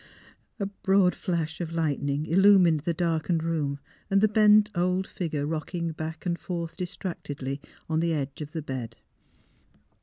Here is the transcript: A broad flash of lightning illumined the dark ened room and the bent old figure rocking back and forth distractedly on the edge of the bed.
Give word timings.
A 0.59 0.65
broad 0.65 1.13
flash 1.13 1.61
of 1.61 1.71
lightning 1.71 2.25
illumined 2.25 2.79
the 2.79 2.91
dark 2.95 3.27
ened 3.27 3.43
room 3.43 3.77
and 4.09 4.19
the 4.19 4.27
bent 4.27 4.71
old 4.73 5.05
figure 5.05 5.45
rocking 5.45 5.91
back 5.91 6.25
and 6.25 6.39
forth 6.39 6.75
distractedly 6.75 7.61
on 7.87 7.99
the 7.99 8.11
edge 8.13 8.41
of 8.41 8.51
the 8.51 8.63
bed. 8.63 8.97